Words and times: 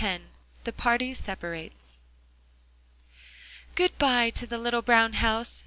X 0.03 0.23
THE 0.63 0.73
PARTY 0.73 1.13
SEPARATES 1.13 1.99
"Good 3.75 3.95
by 3.99 4.31
to 4.31 4.47
the 4.47 4.57
little 4.57 4.81
brown 4.81 5.13
house!" 5.13 5.59